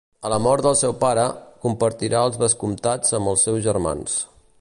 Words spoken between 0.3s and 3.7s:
la mort del seu pare, compartirà els vescomtats amb els seus